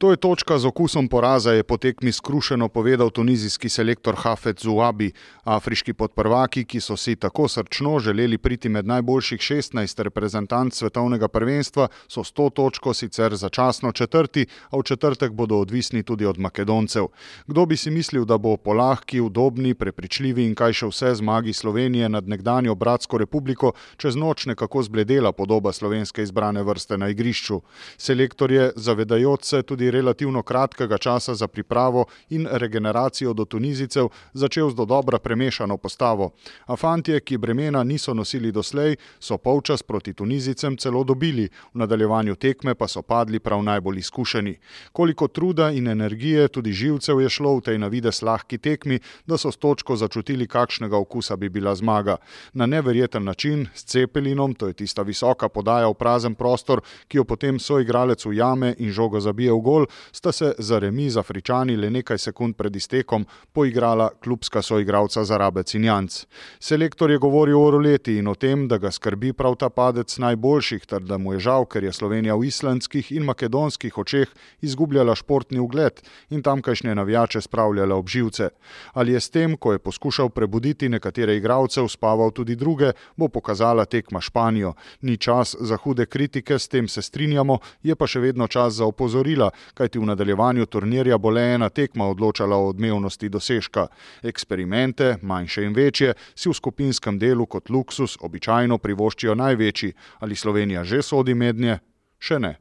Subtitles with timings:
[0.00, 5.12] To je točka z okusom poraza, je potekmi skrušeno povedal tunizijski selektor Hafet Zuabi.
[5.44, 11.88] Afriški podprvaki, ki so si tako srčno želeli priti med najboljših 16 reprezentant svetovnega prvenstva,
[12.08, 17.06] so s to točko sicer začasno četrti, a v četrtek bodo odvisni tudi od Makedoncev.
[17.46, 21.52] Kdo bi si mislil, da bo po lahki, udobni, prepričljivi in kaj še vse zmagi
[21.52, 27.60] Slovenije nad nekdanjo Bratsko republiko čez noč nekako zbledela podoba slovenske izbrane vrste na igrišču.
[27.98, 34.70] Selektor je, zavedajoč se tudi relativno kratkega časa za pripravo in regeneracijo do Tunizicev začel
[34.70, 36.30] z do dobra premešano postavo.
[36.66, 42.34] A fantje, ki bremena niso nosili doslej, so polčas proti Tunizicem celo dobili, v nadaljevanju
[42.36, 44.54] tekme pa so padli prav najbolj izkušeni.
[44.92, 49.52] Koliko truda in energije tudi živcev je šlo v tej navides lahki tekmi, da so
[49.52, 52.16] s točko začutili, kakšnega okusa bi bila zmaga.
[52.52, 57.24] Na neverjeten način, s cepelinom, to je tista visoka podaja v prazen prostor, ki jo
[57.24, 61.76] potem soigralec ujame in žogo zabije v gol, gol, sta se za remi z Afričani
[61.76, 66.26] le nekaj sekund pred iztekom poigrala klubska soigralca za Rabec in Janc.
[66.60, 70.86] Selektor je govoril o roleti in o tem, da ga skrbi prav ta padec najboljših,
[70.86, 74.28] ter da mu je žal, ker je Slovenija v islandskih in makedonskih očeh
[74.60, 78.50] izgubljala športni ugled in tamkajšnje navijače spravljala ob živce.
[78.92, 83.84] Ali je s tem, ko je poskušal prebuditi nekatere igralce, uspaval tudi druge, bo pokazala
[83.84, 84.74] tekma Španijo.
[85.00, 88.84] Ni čas za hude kritike, s tem se strinjamo, je pa še vedno čas za
[88.86, 93.86] opozorila, kajti v nadaljevanju turnirja bo le ena tekma odločala o odmevnosti dosežka.
[94.22, 100.84] Eksperimente, manjše in večje, si v skupinskem delu kot luksus običajno privoščijo največji, ali Slovenija
[100.84, 101.78] že sodi mednje?
[102.20, 102.56] Še ne.